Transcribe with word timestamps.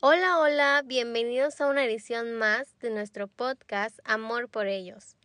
Hola, 0.00 0.38
hola, 0.38 0.82
bienvenidos 0.86 1.60
a 1.60 1.66
una 1.66 1.84
edición 1.84 2.34
más 2.34 2.78
de 2.78 2.90
nuestro 2.90 3.26
podcast 3.26 3.98
Amor 4.04 4.48
por 4.48 4.68
ellos. 4.68 5.16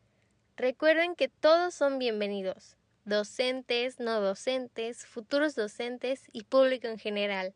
Recuerden 0.58 1.14
que 1.14 1.28
todos 1.28 1.76
son 1.76 2.00
bienvenidos, 2.00 2.76
docentes, 3.06 4.00
no 4.00 4.20
docentes, 4.20 5.06
futuros 5.06 5.54
docentes 5.54 6.24
y 6.32 6.46
público 6.46 6.88
en 6.88 6.98
general. 6.98 7.54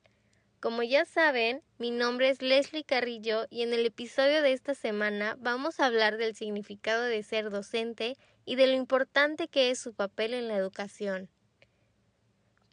Como 0.59 0.83
ya 0.83 1.05
saben, 1.05 1.63
mi 1.79 1.89
nombre 1.89 2.29
es 2.29 2.43
Leslie 2.43 2.83
Carrillo 2.83 3.47
y 3.49 3.63
en 3.63 3.73
el 3.73 3.87
episodio 3.87 4.43
de 4.43 4.53
esta 4.53 4.75
semana 4.75 5.37
vamos 5.39 5.79
a 5.79 5.87
hablar 5.87 6.17
del 6.17 6.35
significado 6.35 7.01
de 7.01 7.23
ser 7.23 7.49
docente 7.49 8.15
y 8.45 8.57
de 8.57 8.67
lo 8.67 8.73
importante 8.73 9.47
que 9.47 9.71
es 9.71 9.79
su 9.79 9.95
papel 9.95 10.35
en 10.35 10.47
la 10.47 10.55
educación. 10.55 11.31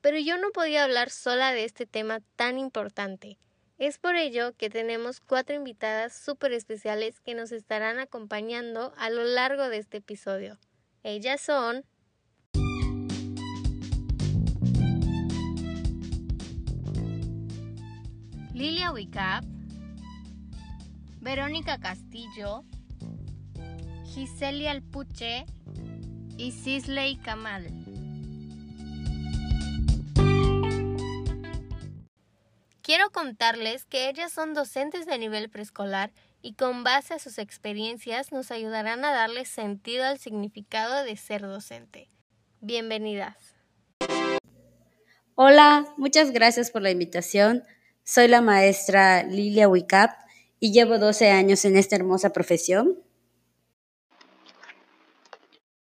Pero 0.02 0.18
yo 0.18 0.36
no 0.36 0.50
podía 0.50 0.84
hablar 0.84 1.08
sola 1.08 1.52
de 1.52 1.64
este 1.64 1.86
tema 1.86 2.20
tan 2.36 2.58
importante. 2.58 3.38
Es 3.76 3.98
por 3.98 4.14
ello 4.14 4.56
que 4.56 4.70
tenemos 4.70 5.18
cuatro 5.20 5.56
invitadas 5.56 6.14
súper 6.16 6.52
especiales 6.52 7.18
que 7.20 7.34
nos 7.34 7.50
estarán 7.50 7.98
acompañando 7.98 8.94
a 8.96 9.10
lo 9.10 9.24
largo 9.24 9.68
de 9.68 9.78
este 9.78 9.96
episodio. 9.96 10.58
Ellas 11.02 11.40
son... 11.40 11.84
Lilia 18.52 18.92
Wicap, 18.92 19.44
Verónica 21.20 21.78
Castillo, 21.80 22.62
Giselia 24.04 24.70
Alpuche 24.70 25.44
y 26.38 26.52
Cisley 26.52 27.16
Kamal. 27.16 27.83
Quiero 32.96 33.10
contarles 33.10 33.84
que 33.86 34.08
ellas 34.08 34.30
son 34.30 34.54
docentes 34.54 35.04
de 35.04 35.18
nivel 35.18 35.50
preescolar 35.50 36.12
y 36.42 36.54
con 36.54 36.84
base 36.84 37.14
a 37.14 37.18
sus 37.18 37.38
experiencias 37.38 38.30
nos 38.30 38.52
ayudarán 38.52 39.04
a 39.04 39.12
darle 39.12 39.46
sentido 39.46 40.04
al 40.04 40.18
significado 40.18 41.02
de 41.02 41.16
ser 41.16 41.42
docente. 41.42 42.08
Bienvenidas. 42.60 43.56
Hola, 45.34 45.86
muchas 45.96 46.30
gracias 46.30 46.70
por 46.70 46.82
la 46.82 46.92
invitación. 46.92 47.64
Soy 48.04 48.28
la 48.28 48.40
maestra 48.40 49.24
Lilia 49.24 49.66
Wicap 49.66 50.12
y 50.60 50.72
llevo 50.72 51.00
12 51.00 51.30
años 51.30 51.64
en 51.64 51.76
esta 51.76 51.96
hermosa 51.96 52.30
profesión. 52.30 53.00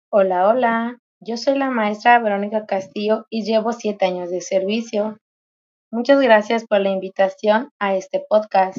Hola, 0.08 0.46
hola. 0.46 0.98
Yo 1.18 1.36
soy 1.36 1.58
la 1.58 1.68
maestra 1.68 2.20
Verónica 2.20 2.64
Castillo 2.64 3.26
y 3.28 3.42
llevo 3.42 3.72
7 3.72 4.04
años 4.04 4.30
de 4.30 4.40
servicio. 4.40 5.18
Muchas 5.94 6.22
gracias 6.22 6.64
por 6.64 6.80
la 6.80 6.88
invitación 6.88 7.70
a 7.78 7.94
este 7.94 8.24
podcast. 8.26 8.78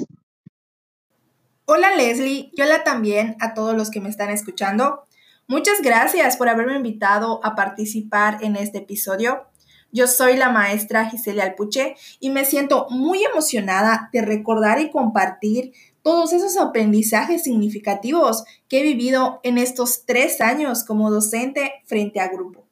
Hola 1.66 1.96
Leslie, 1.96 2.50
y 2.52 2.60
hola 2.60 2.84
también 2.84 3.38
a 3.40 3.54
todos 3.54 3.76
los 3.76 3.92
que 3.92 4.02
me 4.02 4.10
están 4.10 4.32
escuchando. 4.32 5.06
Muchas 5.48 5.84
gracias 5.84 6.38
por 6.38 6.50
haberme 6.50 6.76
invitado 6.76 7.40
a 7.44 7.54
participar 7.54 8.40
en 8.42 8.56
este 8.56 8.80
episodio. 8.80 9.44
Yo 9.92 10.08
soy 10.08 10.38
la 10.38 10.50
maestra 10.50 11.08
Gisela 11.08 11.44
Alpuche 11.44 11.96
y 12.20 12.32
me 12.32 12.46
siento 12.46 12.88
muy 12.90 13.24
emocionada 13.24 14.10
de 14.12 14.24
recordar 14.24 14.80
y 14.80 14.90
compartir 14.90 15.72
todos 16.02 16.34
esos 16.34 16.58
aprendizajes 16.58 17.44
significativos 17.44 18.44
que 18.68 18.80
he 18.80 18.84
vivido 18.84 19.40
en 19.44 19.60
estos 19.60 20.08
tres 20.08 20.42
años 20.42 20.84
como 20.84 21.12
docente 21.12 21.74
frente 21.86 22.20
a 22.20 22.30
grupo. 22.30 22.63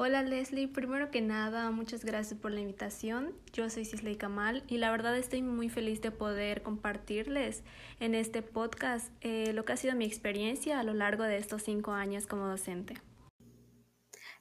Hola 0.00 0.22
Leslie, 0.22 0.68
primero 0.68 1.10
que 1.10 1.20
nada, 1.20 1.72
muchas 1.72 2.04
gracias 2.04 2.38
por 2.38 2.52
la 2.52 2.60
invitación. 2.60 3.34
Yo 3.52 3.68
soy 3.68 3.84
Cisley 3.84 4.14
Kamal 4.14 4.62
y 4.68 4.76
la 4.76 4.92
verdad 4.92 5.18
estoy 5.18 5.42
muy 5.42 5.68
feliz 5.68 6.00
de 6.00 6.12
poder 6.12 6.62
compartirles 6.62 7.64
en 7.98 8.14
este 8.14 8.42
podcast 8.42 9.10
eh, 9.22 9.52
lo 9.54 9.64
que 9.64 9.72
ha 9.72 9.76
sido 9.76 9.96
mi 9.96 10.04
experiencia 10.04 10.78
a 10.78 10.84
lo 10.84 10.94
largo 10.94 11.24
de 11.24 11.36
estos 11.36 11.64
cinco 11.64 11.90
años 11.90 12.28
como 12.28 12.46
docente. 12.46 12.94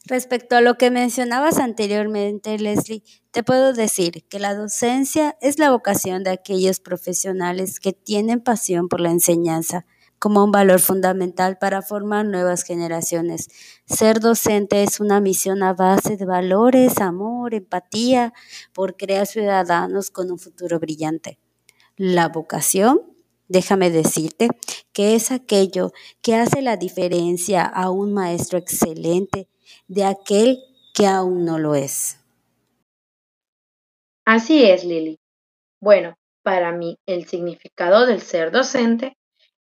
Respecto 0.06 0.56
a 0.56 0.62
lo 0.62 0.78
que 0.78 0.92
mencionabas 0.92 1.58
anteriormente, 1.58 2.60
Leslie, 2.60 3.02
te 3.32 3.42
puedo 3.42 3.74
decir 3.74 4.28
que 4.30 4.38
la 4.38 4.54
docencia 4.54 5.40
es 5.42 5.58
la 5.58 5.72
vocación 5.72 6.24
de 6.24 6.30
aquellos 6.30 6.80
profesionales 6.80 7.80
que 7.80 7.94
tienen 7.94 8.42
pasión 8.42 8.90
por 8.90 9.02
la 9.02 9.10
enseñanza 9.10 9.88
como 10.20 10.44
un 10.44 10.52
valor 10.52 10.80
fundamental 10.80 11.58
para 11.58 11.82
formar 11.82 12.26
nuevas 12.26 12.64
generaciones. 12.64 13.50
Ser 13.86 14.20
docente 14.20 14.84
es 14.84 15.00
una 15.00 15.22
misión 15.22 15.64
a 15.64 15.74
base 15.74 16.18
de 16.18 16.26
valores, 16.26 17.00
amor, 17.00 17.54
empatía, 17.54 18.34
por 18.74 18.98
crear 18.98 19.28
ciudadanos 19.28 20.10
con 20.12 20.32
un 20.32 20.40
futuro 20.40 20.80
brillante. 20.80 21.40
La 21.96 22.30
vocación, 22.30 23.02
déjame 23.48 23.90
decirte, 23.90 24.50
que 24.94 25.16
es 25.16 25.32
aquello 25.32 25.92
que 26.22 26.36
hace 26.36 26.62
la 26.62 26.78
diferencia 26.78 27.64
a 27.64 27.90
un 27.90 28.14
maestro 28.14 28.58
excelente 28.58 29.48
de 29.88 30.04
aquel 30.04 30.60
que 30.94 31.08
aún 31.08 31.46
no 31.46 31.60
lo 31.60 31.76
es. 31.76 32.20
Así 34.26 34.66
es, 34.66 34.84
Lili. 34.84 35.20
Bueno, 35.80 36.16
para 36.44 36.72
mí 36.72 36.98
el 37.06 37.28
significado 37.28 38.06
del 38.06 38.22
ser 38.22 38.52
docente 38.52 39.16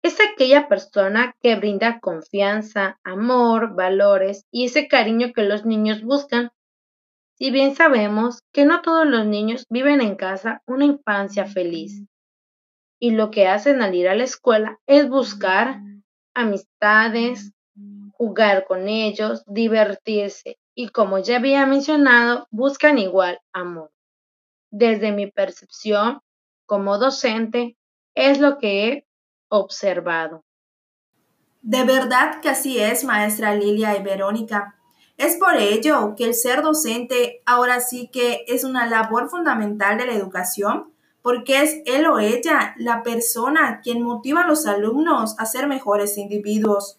es 0.04 0.19
aquella 0.20 0.69
persona 0.69 1.34
que 1.41 1.56
brinda 1.56 1.98
confianza, 1.98 3.00
amor, 3.04 3.75
valores 3.75 4.44
y 4.50 4.66
ese 4.66 4.87
cariño 4.87 5.32
que 5.34 5.44
los 5.44 5.65
niños 5.65 6.03
buscan. 6.03 6.50
Si 7.38 7.50
bien 7.50 7.75
sabemos 7.75 8.42
que 8.53 8.66
no 8.66 8.82
todos 8.82 9.06
los 9.06 9.25
niños 9.25 9.65
viven 9.70 10.03
en 10.03 10.16
casa 10.16 10.62
una 10.66 10.84
infancia 10.84 11.47
feliz, 11.47 12.03
y 13.00 13.12
lo 13.12 13.31
que 13.31 13.48
hacen 13.48 13.81
al 13.81 13.94
ir 13.94 14.09
a 14.09 14.15
la 14.15 14.25
escuela 14.25 14.78
es 14.87 15.09
buscar 15.09 15.81
amistades, 16.34 17.53
jugar 18.12 18.66
con 18.66 18.88
ellos, 18.88 19.42
divertirse 19.47 20.59
y 20.75 20.88
como 20.91 21.19
ya 21.19 21.38
había 21.38 21.65
mencionado, 21.65 22.47
buscan 22.50 22.98
igual 22.98 23.41
amor. 23.54 23.91
Desde 24.71 25.12
mi 25.12 25.31
percepción 25.31 26.21
como 26.66 26.98
docente, 26.98 27.78
es 28.15 28.38
lo 28.38 28.59
que 28.59 28.88
he 28.88 29.06
observado. 29.49 30.43
De 31.62 31.84
verdad 31.84 32.41
que 32.41 32.50
así 32.50 32.78
es, 32.78 33.05
maestra 33.05 33.55
Lilia 33.55 33.97
y 33.97 34.03
Verónica. 34.03 34.77
Es 35.16 35.37
por 35.37 35.56
ello 35.56 36.15
que 36.16 36.25
el 36.25 36.34
ser 36.34 36.62
docente 36.62 37.43
ahora 37.47 37.81
sí 37.81 38.10
que 38.12 38.44
es 38.49 38.65
una 38.65 38.87
labor 38.87 39.31
fundamental 39.31 39.97
de 39.97 40.06
la 40.06 40.12
educación, 40.12 40.93
porque 41.22 41.62
es 41.62 41.81
él 41.87 42.06
o 42.06 42.19
ella 42.19 42.75
la 42.77 43.03
persona 43.03 43.81
quien 43.83 44.03
motiva 44.03 44.43
a 44.43 44.47
los 44.47 44.66
alumnos 44.66 45.37
a 45.38 45.47
ser 45.47 45.66
mejores 45.66 46.19
individuos. 46.19 46.99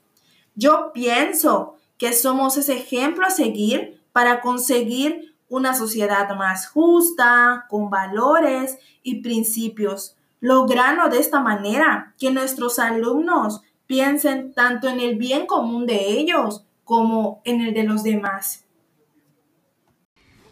Yo 0.55 0.91
pienso 0.94 1.75
que 1.97 2.13
somos 2.13 2.57
ese 2.57 2.78
ejemplo 2.78 3.28
a 3.28 3.29
seguir 3.29 4.01
para 4.13 4.41
conseguir 4.41 5.35
una 5.47 5.75
sociedad 5.75 6.35
más 6.35 6.67
justa, 6.67 7.66
con 7.69 7.89
valores 7.89 8.78
y 9.03 9.22
principios, 9.22 10.16
logrando 10.40 11.09
de 11.09 11.19
esta 11.19 11.40
manera 11.40 12.13
que 12.19 12.31
nuestros 12.31 12.79
alumnos 12.79 13.62
piensen 13.88 14.53
tanto 14.53 14.88
en 14.88 15.00
el 15.00 15.18
bien 15.18 15.46
común 15.46 15.85
de 15.85 16.09
ellos 16.12 16.66
como 16.84 17.41
en 17.46 17.62
el 17.62 17.73
de 17.73 17.84
los 17.84 18.03
demás. 18.03 18.66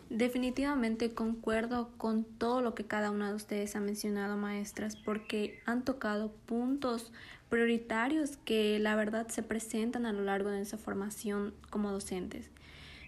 Definitivamente 0.09 1.15
concuerdo 1.15 1.89
con 1.97 2.23
todo 2.23 2.61
lo 2.61 2.75
que 2.75 2.85
cada 2.85 3.09
una 3.09 3.29
de 3.29 3.35
ustedes 3.35 3.75
ha 3.75 3.79
mencionado, 3.79 4.37
maestras, 4.37 4.95
porque 4.95 5.59
han 5.65 5.83
tocado 5.83 6.31
puntos 6.45 7.11
prioritarios 7.49 8.37
que 8.37 8.77
la 8.77 8.95
verdad 8.95 9.27
se 9.29 9.41
presentan 9.41 10.05
a 10.05 10.13
lo 10.13 10.21
largo 10.21 10.49
de 10.49 10.57
nuestra 10.57 10.77
formación 10.77 11.55
como 11.71 11.91
docentes. 11.91 12.51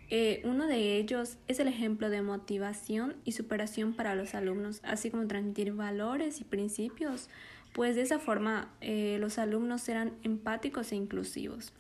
Eh, 0.10 0.42
uno 0.44 0.68
de 0.68 0.98
ellos 0.98 1.38
es 1.48 1.60
el 1.60 1.68
ejemplo 1.68 2.10
de 2.10 2.22
motivación 2.22 3.16
y 3.24 3.32
superación 3.32 3.94
para 3.94 4.16
los 4.16 4.36
alumnos, 4.36 4.82
así 4.84 5.10
como 5.10 5.28
transmitir 5.28 5.74
valores 5.74 6.42
y 6.42 6.44
principios, 6.44 7.30
pues 7.74 7.96
de 7.96 8.04
esa 8.04 8.20
forma 8.20 8.70
eh, 8.82 9.18
los 9.20 9.38
alumnos 9.38 9.82
serán 9.82 10.14
empáticos 10.24 10.92
e 10.92 10.96
inclusivos. 10.96 11.74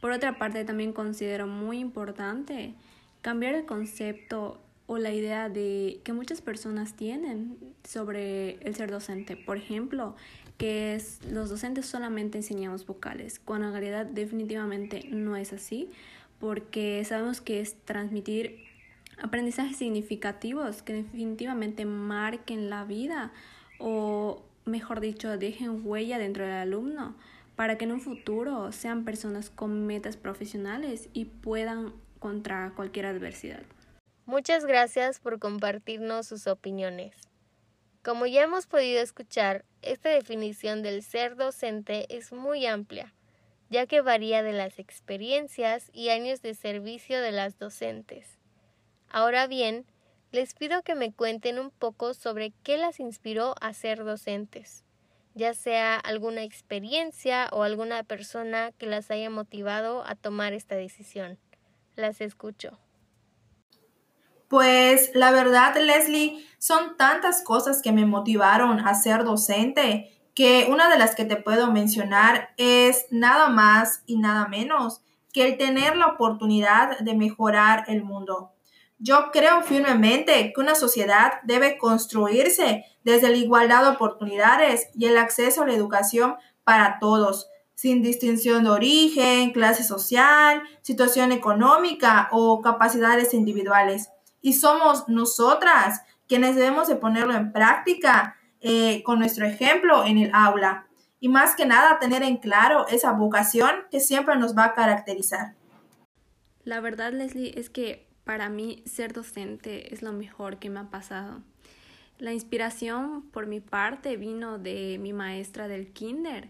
Por 0.00 0.10
otra 0.12 0.38
parte, 0.38 0.64
también 0.64 0.92
considero 0.92 1.46
muy 1.46 1.78
importante 1.78 2.74
cambiar 3.20 3.54
el 3.54 3.66
concepto 3.66 4.60
o 4.86 4.98
la 4.98 5.12
idea 5.12 5.48
de 5.48 6.00
que 6.02 6.12
muchas 6.12 6.40
personas 6.40 6.94
tienen 6.94 7.58
sobre 7.84 8.54
el 8.66 8.74
ser 8.74 8.90
docente. 8.90 9.36
Por 9.36 9.56
ejemplo, 9.58 10.16
que 10.56 10.94
es, 10.94 11.20
los 11.30 11.50
docentes 11.50 11.86
solamente 11.86 12.38
enseñamos 12.38 12.86
vocales, 12.86 13.38
cuando 13.38 13.68
en 13.68 13.72
realidad 13.72 14.06
definitivamente 14.06 15.06
no 15.10 15.36
es 15.36 15.52
así 15.52 15.90
porque 16.38 17.04
sabemos 17.04 17.40
que 17.40 17.60
es 17.60 17.76
transmitir 17.84 18.64
aprendizajes 19.20 19.76
significativos 19.76 20.82
que 20.82 20.92
definitivamente 20.94 21.84
marquen 21.84 22.70
la 22.70 22.84
vida 22.84 23.32
o, 23.78 24.42
mejor 24.64 25.00
dicho, 25.00 25.36
dejen 25.38 25.82
huella 25.84 26.18
dentro 26.18 26.44
del 26.44 26.54
alumno 26.54 27.16
para 27.56 27.76
que 27.76 27.84
en 27.84 27.92
un 27.92 28.00
futuro 28.00 28.70
sean 28.70 29.04
personas 29.04 29.50
con 29.50 29.86
metas 29.86 30.16
profesionales 30.16 31.08
y 31.12 31.24
puedan 31.24 31.92
contra 32.20 32.72
cualquier 32.76 33.06
adversidad. 33.06 33.62
Muchas 34.26 34.64
gracias 34.64 35.20
por 35.20 35.38
compartirnos 35.38 36.26
sus 36.26 36.46
opiniones. 36.46 37.16
Como 38.04 38.26
ya 38.26 38.42
hemos 38.42 38.66
podido 38.66 39.00
escuchar, 39.00 39.64
esta 39.82 40.10
definición 40.10 40.82
del 40.82 41.02
ser 41.02 41.34
docente 41.34 42.06
es 42.14 42.32
muy 42.32 42.64
amplia, 42.66 43.12
ya 43.70 43.86
que 43.86 44.00
varía 44.00 44.42
de 44.42 44.52
las 44.52 44.78
experiencias 44.78 45.90
y 45.92 46.08
años 46.08 46.42
de 46.42 46.54
servicio 46.54 47.20
de 47.20 47.32
las 47.32 47.58
docentes. 47.58 48.38
Ahora 49.10 49.46
bien, 49.46 49.86
les 50.32 50.54
pido 50.54 50.82
que 50.82 50.94
me 50.94 51.12
cuenten 51.12 51.58
un 51.58 51.70
poco 51.70 52.14
sobre 52.14 52.52
qué 52.62 52.76
las 52.76 53.00
inspiró 53.00 53.54
a 53.60 53.72
ser 53.72 54.04
docentes, 54.04 54.84
ya 55.34 55.54
sea 55.54 55.96
alguna 55.96 56.42
experiencia 56.42 57.48
o 57.52 57.62
alguna 57.62 58.02
persona 58.04 58.72
que 58.72 58.86
las 58.86 59.10
haya 59.10 59.30
motivado 59.30 60.04
a 60.04 60.14
tomar 60.14 60.52
esta 60.52 60.74
decisión. 60.74 61.38
Las 61.96 62.20
escucho. 62.20 62.78
Pues 64.48 65.10
la 65.14 65.30
verdad, 65.30 65.76
Leslie, 65.76 66.46
son 66.58 66.96
tantas 66.96 67.42
cosas 67.42 67.82
que 67.82 67.92
me 67.92 68.06
motivaron 68.06 68.80
a 68.80 68.94
ser 68.94 69.24
docente 69.24 70.17
que 70.38 70.68
una 70.70 70.88
de 70.88 70.96
las 70.96 71.16
que 71.16 71.24
te 71.24 71.34
puedo 71.34 71.72
mencionar 71.72 72.50
es 72.58 73.06
nada 73.10 73.48
más 73.48 74.04
y 74.06 74.18
nada 74.18 74.46
menos 74.46 75.00
que 75.32 75.44
el 75.44 75.58
tener 75.58 75.96
la 75.96 76.06
oportunidad 76.06 76.96
de 77.00 77.16
mejorar 77.16 77.86
el 77.88 78.04
mundo. 78.04 78.52
Yo 79.00 79.32
creo 79.32 79.62
firmemente 79.62 80.52
que 80.52 80.60
una 80.60 80.76
sociedad 80.76 81.40
debe 81.42 81.76
construirse 81.76 82.84
desde 83.02 83.30
la 83.30 83.36
igualdad 83.36 83.82
de 83.82 83.88
oportunidades 83.88 84.90
y 84.94 85.06
el 85.06 85.18
acceso 85.18 85.64
a 85.64 85.66
la 85.66 85.74
educación 85.74 86.36
para 86.62 87.00
todos, 87.00 87.48
sin 87.74 88.00
distinción 88.00 88.62
de 88.62 88.70
origen, 88.70 89.50
clase 89.50 89.82
social, 89.82 90.62
situación 90.82 91.32
económica 91.32 92.28
o 92.30 92.62
capacidades 92.62 93.34
individuales. 93.34 94.10
Y 94.40 94.52
somos 94.52 95.08
nosotras 95.08 96.02
quienes 96.28 96.54
debemos 96.54 96.86
de 96.86 96.94
ponerlo 96.94 97.34
en 97.34 97.50
práctica 97.50 98.37
eh, 98.60 99.02
con 99.04 99.18
nuestro 99.18 99.46
ejemplo 99.46 100.04
en 100.04 100.18
el 100.18 100.30
aula. 100.34 100.86
Y 101.20 101.28
más 101.28 101.56
que 101.56 101.66
nada 101.66 101.98
tener 101.98 102.22
en 102.22 102.36
claro 102.36 102.86
esa 102.88 103.12
vocación 103.12 103.70
que 103.90 104.00
siempre 104.00 104.36
nos 104.36 104.56
va 104.56 104.66
a 104.66 104.74
caracterizar. 104.74 105.54
La 106.64 106.80
verdad, 106.80 107.12
Leslie, 107.12 107.58
es 107.58 107.70
que 107.70 108.06
para 108.24 108.48
mí 108.48 108.82
ser 108.84 109.12
docente 109.12 109.94
es 109.94 110.02
lo 110.02 110.12
mejor 110.12 110.58
que 110.58 110.70
me 110.70 110.80
ha 110.80 110.90
pasado. 110.90 111.42
La 112.18 112.32
inspiración 112.32 113.22
por 113.30 113.46
mi 113.46 113.60
parte 113.60 114.16
vino 114.16 114.58
de 114.58 114.98
mi 115.00 115.12
maestra 115.12 115.68
del 115.68 115.92
kinder, 115.92 116.48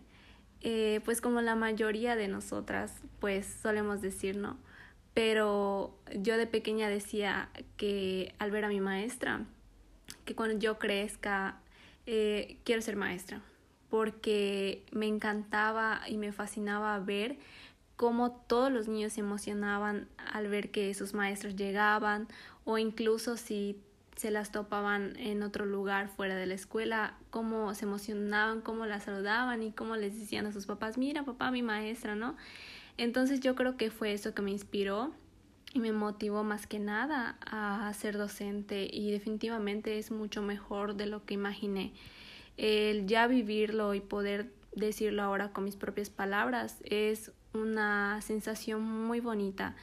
eh, 0.60 1.00
pues 1.04 1.20
como 1.20 1.40
la 1.40 1.54
mayoría 1.54 2.16
de 2.16 2.26
nosotras, 2.26 2.94
pues 3.20 3.46
solemos 3.62 4.00
decir, 4.00 4.36
¿no? 4.36 4.56
Pero 5.14 5.98
yo 6.16 6.36
de 6.36 6.46
pequeña 6.46 6.88
decía 6.88 7.50
que 7.76 8.34
al 8.38 8.50
ver 8.50 8.64
a 8.64 8.68
mi 8.68 8.80
maestra, 8.80 9.44
que 10.24 10.34
cuando 10.34 10.58
yo 10.58 10.78
crezca, 10.78 11.60
eh, 12.10 12.56
quiero 12.64 12.80
ser 12.80 12.96
maestra, 12.96 13.42
porque 13.90 14.82
me 14.92 15.06
encantaba 15.06 16.00
y 16.08 16.16
me 16.16 16.32
fascinaba 16.32 16.98
ver 17.00 17.36
cómo 17.96 18.30
todos 18.30 18.72
los 18.72 18.88
niños 18.88 19.12
se 19.12 19.20
emocionaban 19.20 20.08
al 20.16 20.48
ver 20.48 20.70
que 20.70 20.94
sus 20.94 21.12
maestros 21.12 21.54
llegaban 21.54 22.26
o 22.64 22.78
incluso 22.78 23.36
si 23.36 23.76
se 24.16 24.30
las 24.30 24.52
topaban 24.52 25.16
en 25.18 25.42
otro 25.42 25.66
lugar 25.66 26.08
fuera 26.08 26.34
de 26.34 26.46
la 26.46 26.54
escuela, 26.54 27.14
cómo 27.28 27.74
se 27.74 27.84
emocionaban, 27.84 28.62
cómo 28.62 28.86
la 28.86 29.00
saludaban 29.00 29.62
y 29.62 29.72
cómo 29.72 29.94
les 29.96 30.18
decían 30.18 30.46
a 30.46 30.52
sus 30.52 30.64
papás, 30.64 30.96
mira 30.96 31.26
papá, 31.26 31.50
mi 31.50 31.60
maestra, 31.60 32.14
¿no? 32.14 32.36
Entonces 32.96 33.40
yo 33.40 33.54
creo 33.54 33.76
que 33.76 33.90
fue 33.90 34.14
eso 34.14 34.32
que 34.32 34.40
me 34.40 34.50
inspiró 34.50 35.12
y 35.74 35.80
me 35.80 35.92
motivó 35.92 36.44
más 36.44 36.66
que 36.66 36.78
nada 36.78 37.36
a 37.40 37.92
ser 37.94 38.16
docente 38.16 38.88
y 38.90 39.10
definitivamente 39.10 39.98
es 39.98 40.10
mucho 40.10 40.42
mejor 40.42 40.94
de 40.94 41.06
lo 41.06 41.24
que 41.24 41.34
imaginé. 41.34 41.92
El 42.56 43.06
ya 43.06 43.26
vivirlo 43.26 43.94
y 43.94 44.00
poder 44.00 44.50
decirlo 44.74 45.22
ahora 45.22 45.50
con 45.52 45.64
mis 45.64 45.76
propias 45.76 46.10
palabras 46.10 46.78
es 46.84 47.32
una 47.52 48.20
sensación 48.22 48.82
muy 48.82 49.20
bonita. 49.20 49.76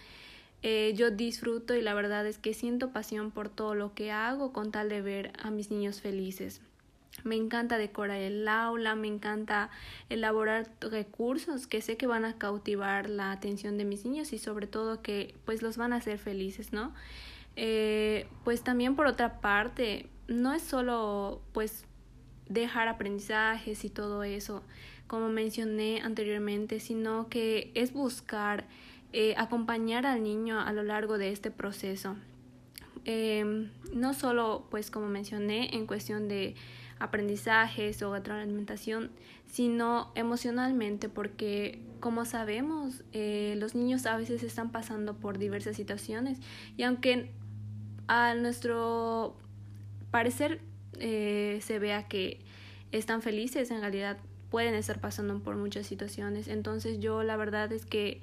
Eh, 0.61 0.93
yo 0.95 1.11
disfruto 1.11 1.75
y 1.75 1.81
la 1.81 1.93
verdad 1.93 2.25
es 2.25 2.37
que 2.39 2.53
siento 2.53 2.91
pasión 2.91 3.31
por 3.31 3.49
todo 3.49 3.75
lo 3.75 3.93
que 3.93 4.11
hago 4.11 4.51
con 4.51 4.71
tal 4.71 4.89
de 4.89 5.01
ver 5.01 5.33
a 5.37 5.51
mis 5.51 5.69
niños 5.69 6.01
felices. 6.01 6.61
Me 7.23 7.35
encanta 7.35 7.77
decorar 7.77 8.17
el 8.17 8.47
aula, 8.47 8.95
me 8.95 9.07
encanta 9.07 9.69
elaborar 10.09 10.69
recursos 10.81 11.65
que 11.65 11.81
sé 11.81 11.97
que 11.97 12.07
van 12.07 12.25
a 12.25 12.37
cautivar 12.37 13.09
la 13.09 13.31
atención 13.31 13.77
de 13.77 13.85
mis 13.85 14.05
niños 14.05 14.33
y 14.33 14.37
sobre 14.37 14.67
todo 14.67 15.01
que 15.01 15.35
pues 15.45 15.61
los 15.61 15.77
van 15.77 15.93
a 15.93 15.97
hacer 15.97 16.19
felices, 16.19 16.71
¿no? 16.71 16.93
Eh, 17.55 18.27
pues 18.43 18.63
también 18.63 18.95
por 18.95 19.07
otra 19.07 19.39
parte, 19.39 20.07
no 20.27 20.53
es 20.53 20.61
solo 20.61 21.41
pues 21.53 21.85
dejar 22.49 22.87
aprendizajes 22.87 23.85
y 23.85 23.89
todo 23.89 24.23
eso, 24.23 24.61
como 25.07 25.29
mencioné 25.29 26.01
anteriormente, 26.01 26.79
sino 26.79 27.29
que 27.29 27.71
es 27.75 27.93
buscar 27.93 28.65
eh, 29.13 29.33
acompañar 29.37 30.05
al 30.05 30.23
niño 30.23 30.59
a 30.59 30.73
lo 30.73 30.83
largo 30.83 31.17
de 31.17 31.31
este 31.31 31.49
proceso. 31.49 32.17
Em, 33.05 33.69
no 33.93 34.13
solo, 34.13 34.65
pues 34.71 34.89
como 34.89 35.07
mencioné, 35.07 35.75
en 35.75 35.85
cuestión 35.85 36.27
de 36.27 36.55
aprendizajes 36.99 38.01
o 38.01 38.13
alimentación, 38.13 39.11
sino 39.47 40.11
emocionalmente, 40.15 41.09
porque 41.09 41.81
como 41.99 42.25
sabemos, 42.25 43.03
eh, 43.13 43.55
los 43.57 43.75
niños 43.75 44.05
a 44.05 44.17
veces 44.17 44.43
están 44.43 44.71
pasando 44.71 45.15
por 45.15 45.37
diversas 45.37 45.75
situaciones 45.75 46.39
y 46.77 46.83
aunque 46.83 47.31
a 48.07 48.35
nuestro 48.35 49.35
parecer 50.11 50.61
eh, 50.99 51.59
se 51.61 51.79
vea 51.79 52.07
que 52.07 52.41
están 52.91 53.21
felices, 53.21 53.71
en 53.71 53.81
realidad 53.81 54.17
pueden 54.49 54.75
estar 54.75 55.01
pasando 55.01 55.39
por 55.39 55.55
muchas 55.55 55.87
situaciones. 55.87 56.47
Entonces 56.47 56.99
yo 56.99 57.23
la 57.23 57.35
verdad 57.35 57.73
es 57.73 57.85
que 57.85 58.21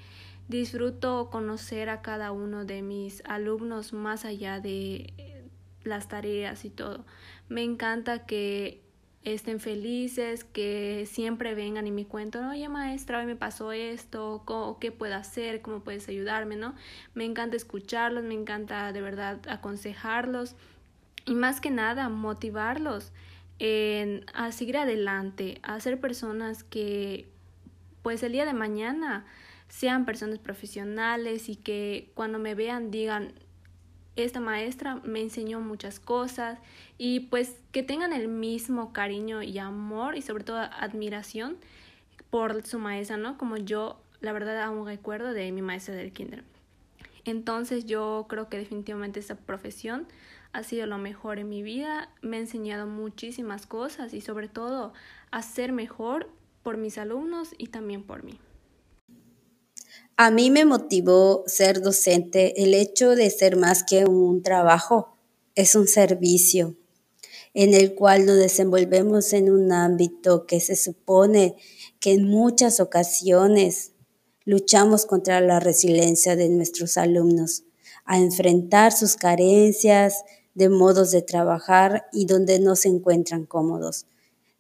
disfruto 0.48 1.28
conocer 1.30 1.88
a 1.88 2.02
cada 2.02 2.32
uno 2.32 2.64
de 2.64 2.82
mis 2.82 3.22
alumnos 3.26 3.92
más 3.92 4.24
allá 4.24 4.60
de 4.60 5.12
las 5.84 6.08
tareas 6.08 6.64
y 6.64 6.70
todo. 6.70 7.04
Me 7.48 7.62
encanta 7.62 8.26
que 8.26 8.82
estén 9.24 9.60
felices, 9.60 10.44
que 10.44 11.06
siempre 11.06 11.54
vengan 11.54 11.86
y 11.86 11.92
me 11.92 12.06
cuenten, 12.06 12.44
oye 12.44 12.68
maestra, 12.68 13.20
hoy 13.20 13.26
me 13.26 13.36
pasó 13.36 13.72
esto, 13.72 14.44
¿qué 14.80 14.90
puedo 14.90 15.14
hacer? 15.14 15.62
¿Cómo 15.62 15.80
puedes 15.80 16.08
ayudarme? 16.08 16.56
¿no? 16.56 16.74
Me 17.14 17.24
encanta 17.24 17.56
escucharlos, 17.56 18.24
me 18.24 18.34
encanta 18.34 18.92
de 18.92 19.00
verdad 19.00 19.40
aconsejarlos 19.48 20.56
y 21.24 21.34
más 21.34 21.60
que 21.60 21.70
nada 21.70 22.08
motivarlos 22.08 23.12
en, 23.60 24.24
a 24.34 24.50
seguir 24.50 24.76
adelante, 24.76 25.60
a 25.62 25.78
ser 25.78 26.00
personas 26.00 26.64
que 26.64 27.28
pues 28.02 28.24
el 28.24 28.32
día 28.32 28.44
de 28.44 28.54
mañana 28.54 29.24
sean 29.68 30.04
personas 30.04 30.38
profesionales 30.38 31.48
y 31.48 31.54
que 31.54 32.10
cuando 32.14 32.40
me 32.40 32.56
vean 32.56 32.90
digan, 32.90 33.34
esta 34.16 34.40
maestra 34.40 34.96
me 35.04 35.20
enseñó 35.20 35.60
muchas 35.60 35.98
cosas 35.98 36.58
y 36.98 37.20
pues 37.20 37.56
que 37.72 37.82
tengan 37.82 38.12
el 38.12 38.28
mismo 38.28 38.92
cariño 38.92 39.42
y 39.42 39.58
amor 39.58 40.16
y 40.16 40.22
sobre 40.22 40.44
todo 40.44 40.58
admiración 40.58 41.56
por 42.30 42.64
su 42.66 42.78
maestra, 42.78 43.16
¿no? 43.16 43.38
Como 43.38 43.56
yo, 43.56 44.00
la 44.20 44.32
verdad, 44.32 44.60
aún 44.62 44.86
recuerdo 44.86 45.32
de 45.32 45.50
mi 45.52 45.62
maestra 45.62 45.94
del 45.94 46.12
kinder. 46.12 46.44
Entonces 47.24 47.86
yo 47.86 48.26
creo 48.28 48.48
que 48.48 48.58
definitivamente 48.58 49.20
esta 49.20 49.36
profesión 49.36 50.06
ha 50.52 50.62
sido 50.62 50.86
lo 50.86 50.98
mejor 50.98 51.38
en 51.38 51.48
mi 51.48 51.62
vida, 51.62 52.10
me 52.20 52.36
ha 52.36 52.40
enseñado 52.40 52.86
muchísimas 52.86 53.66
cosas 53.66 54.12
y 54.12 54.20
sobre 54.20 54.48
todo 54.48 54.92
a 55.30 55.42
ser 55.42 55.72
mejor 55.72 56.28
por 56.62 56.76
mis 56.76 56.98
alumnos 56.98 57.54
y 57.56 57.68
también 57.68 58.02
por 58.02 58.22
mí. 58.22 58.38
A 60.24 60.30
mí 60.30 60.52
me 60.52 60.64
motivó 60.64 61.42
ser 61.48 61.82
docente 61.82 62.62
el 62.62 62.74
hecho 62.74 63.16
de 63.16 63.28
ser 63.28 63.56
más 63.56 63.82
que 63.82 64.04
un 64.04 64.44
trabajo, 64.44 65.16
es 65.56 65.74
un 65.74 65.88
servicio 65.88 66.76
en 67.54 67.74
el 67.74 67.96
cual 67.96 68.24
nos 68.24 68.36
desenvolvemos 68.36 69.32
en 69.32 69.50
un 69.50 69.72
ámbito 69.72 70.46
que 70.46 70.60
se 70.60 70.76
supone 70.76 71.56
que 71.98 72.12
en 72.12 72.28
muchas 72.28 72.78
ocasiones 72.78 73.94
luchamos 74.44 75.06
contra 75.06 75.40
la 75.40 75.58
resiliencia 75.58 76.36
de 76.36 76.48
nuestros 76.50 76.98
alumnos, 76.98 77.64
a 78.04 78.20
enfrentar 78.20 78.92
sus 78.92 79.16
carencias, 79.16 80.22
de 80.54 80.68
modos 80.68 81.10
de 81.10 81.22
trabajar 81.22 82.06
y 82.12 82.26
donde 82.26 82.60
no 82.60 82.76
se 82.76 82.86
encuentran 82.86 83.44
cómodos. 83.44 84.06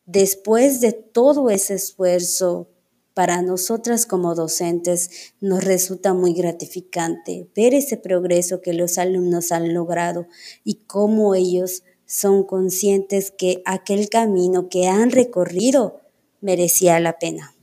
Después 0.06 0.80
de 0.80 0.90
todo 0.90 1.50
ese 1.50 1.74
esfuerzo, 1.74 2.66
para 3.14 3.42
nosotras 3.42 4.06
como 4.06 4.34
docentes 4.34 5.34
nos 5.40 5.64
resulta 5.64 6.14
muy 6.14 6.32
gratificante 6.32 7.48
ver 7.54 7.74
ese 7.74 7.96
progreso 7.96 8.60
que 8.60 8.72
los 8.72 8.98
alumnos 8.98 9.52
han 9.52 9.74
logrado 9.74 10.26
y 10.64 10.84
cómo 10.86 11.34
ellos 11.34 11.82
son 12.06 12.44
conscientes 12.44 13.30
que 13.30 13.62
aquel 13.64 14.08
camino 14.08 14.68
que 14.68 14.88
han 14.88 15.10
recorrido 15.10 16.00
merecía 16.40 17.00
la 17.00 17.18
pena. 17.18 17.54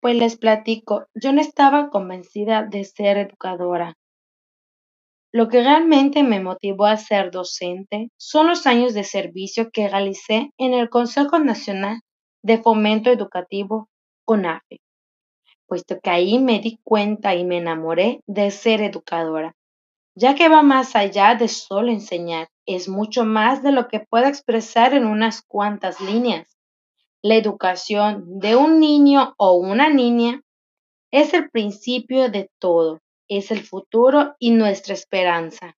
Pues 0.00 0.16
les 0.16 0.36
platico, 0.36 1.06
yo 1.14 1.32
no 1.32 1.40
estaba 1.40 1.90
convencida 1.90 2.62
de 2.62 2.84
ser 2.84 3.18
educadora. 3.18 3.94
Lo 5.32 5.48
que 5.48 5.62
realmente 5.62 6.22
me 6.22 6.40
motivó 6.40 6.86
a 6.86 6.96
ser 6.96 7.30
docente 7.30 8.08
son 8.16 8.46
los 8.46 8.66
años 8.66 8.94
de 8.94 9.04
servicio 9.04 9.70
que 9.70 9.88
realicé 9.88 10.50
en 10.56 10.72
el 10.72 10.88
Consejo 10.88 11.38
Nacional 11.38 12.00
de 12.46 12.62
Fomento 12.62 13.10
Educativo, 13.10 13.88
CONAFE, 14.24 14.80
puesto 15.66 15.98
que 16.00 16.10
ahí 16.10 16.38
me 16.38 16.60
di 16.60 16.78
cuenta 16.82 17.34
y 17.34 17.44
me 17.44 17.58
enamoré 17.58 18.20
de 18.26 18.50
ser 18.50 18.80
educadora, 18.80 19.56
ya 20.14 20.34
que 20.34 20.48
va 20.48 20.62
más 20.62 20.96
allá 20.96 21.34
de 21.34 21.48
solo 21.48 21.90
enseñar, 21.90 22.48
es 22.64 22.88
mucho 22.88 23.24
más 23.24 23.62
de 23.62 23.72
lo 23.72 23.88
que 23.88 24.00
puedo 24.00 24.26
expresar 24.26 24.94
en 24.94 25.06
unas 25.06 25.42
cuantas 25.42 26.00
líneas. 26.00 26.56
La 27.20 27.34
educación 27.34 28.38
de 28.38 28.56
un 28.56 28.80
niño 28.80 29.34
o 29.36 29.54
una 29.54 29.88
niña 29.88 30.42
es 31.10 31.34
el 31.34 31.50
principio 31.50 32.30
de 32.30 32.50
todo 32.58 33.00
es 33.28 33.50
el 33.50 33.64
futuro 33.64 34.36
y 34.38 34.50
nuestra 34.50 34.94
esperanza. 34.94 35.76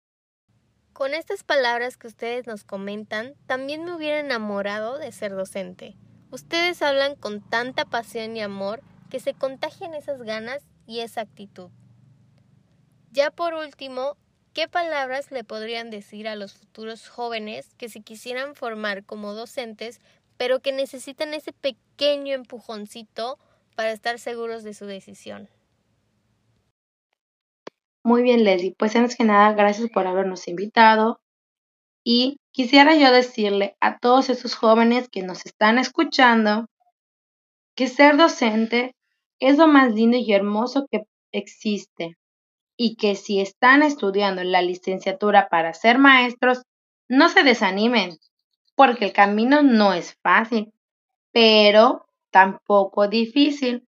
Con 0.93 1.15
estas 1.15 1.45
palabras 1.45 1.97
que 1.97 2.09
ustedes 2.09 2.47
nos 2.47 2.65
comentan, 2.65 3.35
también 3.47 3.85
me 3.85 3.95
hubiera 3.95 4.19
enamorado 4.19 4.99
de 4.99 5.13
ser 5.13 5.35
docente. 5.35 5.97
Ustedes 6.31 6.83
hablan 6.83 7.17
con 7.17 7.41
tanta 7.41 7.87
pasión 7.87 8.37
y 8.37 8.43
amor 8.43 8.83
que 9.11 9.19
se 9.19 9.33
contagian 9.33 9.95
esas 9.95 10.23
ganas 10.23 10.67
y 10.87 11.01
esa 11.01 11.23
actitud. 11.23 11.71
Ya 13.11 13.31
por 13.31 13.55
último, 13.55 14.17
¿qué 14.53 14.69
palabras 14.69 15.31
le 15.31 15.43
podrían 15.43 15.89
decir 15.91 16.29
a 16.29 16.37
los 16.37 16.53
futuros 16.53 17.09
jóvenes 17.09 17.75
que 17.79 17.89
se 17.89 18.01
quisieran 18.01 18.55
formar 18.55 19.05
como 19.05 19.33
docentes, 19.33 20.01
pero 20.37 20.61
que 20.61 20.73
necesitan 20.73 21.33
ese 21.33 21.53
pequeño 21.53 22.35
empujoncito 22.35 23.39
para 23.75 23.93
estar 23.93 24.19
seguros 24.19 24.65
de 24.65 24.75
su 24.75 24.85
decisión? 24.85 25.49
Muy 28.05 28.23
bien, 28.23 28.45
Leslie. 28.45 28.75
Pues 28.79 28.95
antes 28.97 29.17
que 29.17 29.25
nada, 29.25 29.53
gracias 29.53 29.91
por 29.91 30.07
habernos 30.07 30.47
invitado. 30.49 31.21
Y 32.11 32.41
quisiera 32.53 32.95
yo 32.95 33.13
decirle 33.13 33.77
a 33.81 33.99
todos 33.99 34.31
esos 34.31 34.55
jóvenes 34.55 35.11
que 35.11 35.23
nos 35.23 35.45
están 35.45 35.77
escuchando 35.77 36.65
que 37.75 37.87
ser 37.87 38.17
docente 38.17 38.97
es 39.39 39.59
lo 39.59 39.67
más 39.69 39.93
lindo 39.93 40.17
y 40.17 40.33
hermoso 40.33 40.87
que 40.91 41.03
existe. 41.33 42.17
Y 42.79 42.97
que 42.97 43.15
si 43.15 43.43
están 43.43 43.83
estudiando 43.83 44.43
la 44.43 44.63
licenciatura 44.63 45.51
para 45.51 45.75
ser 45.75 45.99
maestros, 45.99 46.63
no 47.11 47.29
se 47.29 47.43
desanimen, 47.43 48.17
porque 48.75 49.05
el 49.05 49.13
camino 49.13 49.63
no 49.63 49.93
es 49.93 50.17
fácil, 50.23 50.73
pero 51.31 52.07
tampoco 52.31 53.07
difícil. 53.09 53.87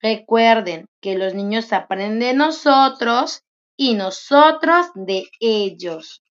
Recuerden 0.00 0.88
que 1.00 1.16
los 1.16 1.34
niños 1.34 1.72
aprenden 1.72 2.18
de 2.18 2.34
nosotros 2.34 3.44
y 3.76 3.94
nosotros 3.94 4.88
de 4.96 5.28
ellos. 5.38 6.23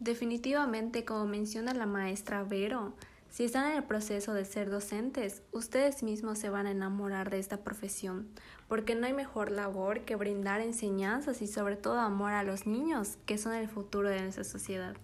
Definitivamente, 0.00 1.04
como 1.04 1.26
menciona 1.26 1.74
la 1.74 1.84
maestra 1.84 2.42
Vero, 2.42 2.94
si 3.28 3.44
están 3.44 3.70
en 3.70 3.76
el 3.76 3.84
proceso 3.84 4.32
de 4.32 4.46
ser 4.46 4.70
docentes, 4.70 5.42
ustedes 5.52 6.02
mismos 6.02 6.38
se 6.38 6.48
van 6.48 6.66
a 6.66 6.70
enamorar 6.70 7.28
de 7.28 7.38
esta 7.38 7.58
profesión, 7.58 8.26
porque 8.66 8.94
no 8.94 9.06
hay 9.06 9.12
mejor 9.12 9.52
labor 9.52 10.06
que 10.06 10.16
brindar 10.16 10.62
enseñanzas 10.62 11.42
y 11.42 11.46
sobre 11.46 11.76
todo 11.76 11.98
amor 11.98 12.32
a 12.32 12.44
los 12.44 12.66
niños, 12.66 13.18
que 13.26 13.36
son 13.36 13.52
el 13.52 13.68
futuro 13.68 14.08
de 14.08 14.22
nuestra 14.22 14.44
sociedad. 14.44 14.96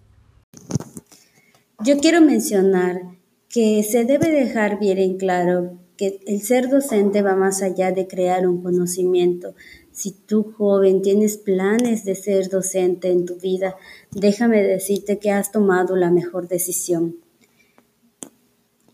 Yo 1.85 1.99
quiero 1.99 2.19
mencionar 2.21 3.01
que 3.49 3.83
se 3.83 4.03
debe 4.03 4.31
dejar 4.31 4.79
bien 4.79 4.97
en 4.97 5.17
claro 5.19 5.77
que 5.95 6.19
el 6.25 6.41
ser 6.41 6.69
docente 6.69 7.21
va 7.21 7.35
más 7.35 7.61
allá 7.61 7.91
de 7.91 8.07
crear 8.07 8.47
un 8.47 8.63
conocimiento. 8.63 9.53
Si 9.97 10.11
tú 10.11 10.53
joven 10.55 11.01
tienes 11.01 11.37
planes 11.37 12.05
de 12.05 12.13
ser 12.13 12.49
docente 12.49 13.09
en 13.09 13.25
tu 13.25 13.37
vida, 13.37 13.75
déjame 14.11 14.61
decirte 14.61 15.17
que 15.17 15.31
has 15.31 15.51
tomado 15.51 15.95
la 15.95 16.11
mejor 16.11 16.47
decisión. 16.47 17.15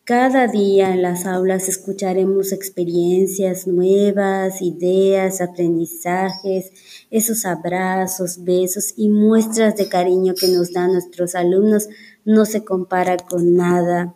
Cada 0.05 0.47
día 0.47 0.93
en 0.93 1.01
las 1.01 1.25
aulas 1.25 1.67
escucharemos 1.67 2.53
experiencias 2.53 3.67
nuevas, 3.67 4.61
ideas, 4.61 5.41
aprendizajes, 5.41 6.71
esos 7.11 7.45
abrazos, 7.45 8.45
besos 8.45 8.93
y 8.95 9.09
muestras 9.09 9.75
de 9.75 9.89
cariño 9.89 10.33
que 10.33 10.47
nos 10.47 10.71
dan 10.71 10.93
nuestros 10.93 11.35
alumnos 11.35 11.89
no 12.23 12.45
se 12.45 12.63
compara 12.63 13.17
con 13.17 13.57
nada 13.57 14.15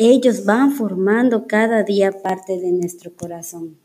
ellos 0.00 0.44
van 0.44 0.70
formando 0.70 1.48
cada 1.48 1.82
día 1.82 2.12
parte 2.22 2.56
de 2.60 2.70
nuestro 2.70 3.12
corazón. 3.16 3.78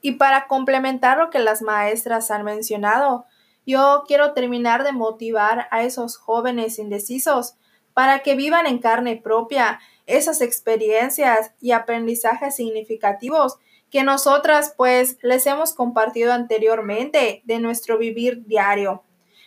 Y 0.00 0.12
para 0.12 0.46
complementar 0.46 1.18
lo 1.18 1.30
que 1.30 1.38
las 1.38 1.62
maestras 1.62 2.30
han 2.30 2.44
mencionado, 2.44 3.26
yo 3.66 4.04
quiero 4.06 4.32
terminar 4.32 4.84
de 4.84 4.92
motivar 4.92 5.68
a 5.70 5.82
esos 5.82 6.16
jóvenes 6.16 6.78
indecisos 6.78 7.56
para 7.92 8.20
que 8.20 8.36
vivan 8.36 8.66
en 8.66 8.78
carne 8.78 9.16
propia 9.16 9.80
esas 10.06 10.40
experiencias 10.40 11.52
y 11.60 11.72
aprendizajes 11.72 12.56
significativos 12.56 13.58
que 13.90 14.02
nosotras 14.02 14.74
pues 14.76 15.18
les 15.22 15.46
hemos 15.46 15.74
compartido 15.74 16.32
anteriormente 16.32 17.42
de 17.44 17.58
nuestro 17.58 17.98
vivir 17.98 18.46
diario. 18.46 19.02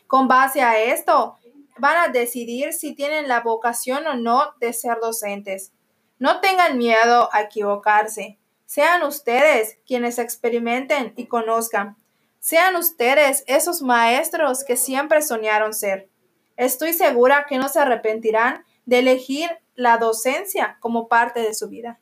Con 0.08 0.28
base 0.28 0.62
a 0.62 0.82
esto, 0.82 1.38
van 1.78 1.98
a 1.98 2.12
decidir 2.12 2.74
si 2.74 2.94
tienen 2.94 3.28
la 3.28 3.42
vocación 3.42 4.06
o 4.08 4.16
no 4.16 4.54
de 4.60 4.74
ser 4.74 4.98
docentes. 5.02 5.72
No 6.20 6.42
tengan 6.42 6.78
miedo 6.78 7.30
a 7.32 7.42
equivocarse. 7.42 8.38
Sean 8.74 9.04
ustedes 9.04 9.80
quienes 9.86 10.18
experimenten 10.18 11.12
y 11.18 11.26
conozcan. 11.26 11.98
Sean 12.40 12.78
ustedes 12.78 13.44
esos 13.48 13.82
maestros 13.82 14.64
que 14.64 14.78
siempre 14.78 15.22
soñaron 15.22 15.74
ser. 15.74 16.08
Estoy 16.56 16.94
segura 16.94 17.48
que 17.50 17.58
no 17.58 17.68
se 17.68 17.80
arrepentirán 17.80 18.64
de 18.86 19.00
elegir 19.00 19.50
la 19.76 19.98
docencia 19.98 20.78
como 20.80 21.10
parte 21.10 21.42
de 21.42 21.54
su 21.54 21.68
vida. 21.68 22.00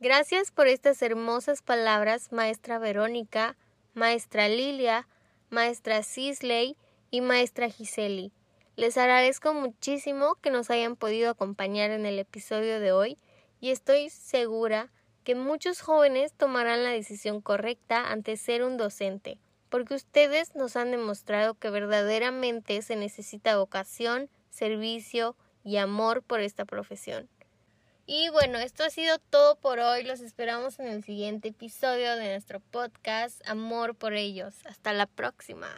Gracias 0.00 0.50
por 0.50 0.66
estas 0.66 1.02
hermosas 1.02 1.60
palabras, 1.60 2.32
maestra 2.32 2.78
Verónica, 2.78 3.58
maestra 3.92 4.48
Lilia, 4.48 5.06
maestra 5.50 6.02
Sisley 6.02 6.78
y 7.10 7.20
maestra 7.20 7.68
Giseli. 7.68 8.32
Les 8.76 8.96
agradezco 8.96 9.52
muchísimo 9.52 10.36
que 10.36 10.50
nos 10.50 10.70
hayan 10.70 10.96
podido 10.96 11.28
acompañar 11.28 11.90
en 11.90 12.06
el 12.06 12.18
episodio 12.18 12.80
de 12.80 12.92
hoy 12.92 13.18
y 13.60 13.72
estoy 13.72 14.08
segura 14.08 14.90
que 15.24 15.34
muchos 15.34 15.80
jóvenes 15.80 16.32
tomarán 16.34 16.84
la 16.84 16.90
decisión 16.90 17.40
correcta 17.40 18.12
ante 18.12 18.36
ser 18.36 18.62
un 18.62 18.76
docente, 18.76 19.38
porque 19.70 19.94
ustedes 19.94 20.54
nos 20.54 20.76
han 20.76 20.90
demostrado 20.90 21.54
que 21.54 21.70
verdaderamente 21.70 22.80
se 22.82 22.94
necesita 22.94 23.56
vocación, 23.56 24.28
servicio 24.50 25.34
y 25.64 25.78
amor 25.78 26.22
por 26.22 26.40
esta 26.40 26.64
profesión. 26.64 27.28
Y 28.06 28.28
bueno, 28.28 28.58
esto 28.58 28.84
ha 28.84 28.90
sido 28.90 29.18
todo 29.18 29.56
por 29.56 29.78
hoy. 29.78 30.02
Los 30.04 30.20
esperamos 30.20 30.78
en 30.78 30.88
el 30.88 31.02
siguiente 31.02 31.48
episodio 31.48 32.16
de 32.16 32.32
nuestro 32.32 32.60
podcast 32.60 33.40
Amor 33.48 33.94
por 33.94 34.12
ellos. 34.12 34.54
Hasta 34.66 34.92
la 34.92 35.06
próxima. 35.06 35.68